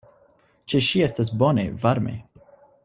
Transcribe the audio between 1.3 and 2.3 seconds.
bone, varme.